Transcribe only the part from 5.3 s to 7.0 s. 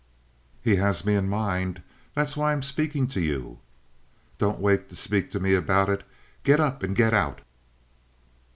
me about it. Get up and